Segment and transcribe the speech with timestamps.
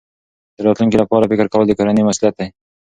[0.55, 2.47] د راتلونکي لپاره فکر کول د کورنۍ مسؤلیت دی.